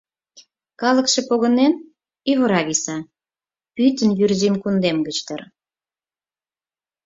Калыкше 0.81 1.21
погынен— 1.29 1.73
ӱвыра 2.31 2.61
виса, 2.67 2.97
пӱтынь 3.75 4.15
Вӱрзым 4.17 4.55
кундем 4.61 4.97
гыч 5.07 5.17
дыр. 5.27 5.41